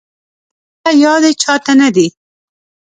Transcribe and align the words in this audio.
دلته 0.75 0.91
يادې 1.03 1.31
چا 1.43 1.53
ته 1.63 1.73
نه 1.81 1.89
دي 1.95 2.07